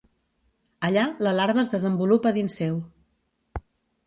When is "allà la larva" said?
0.87-1.61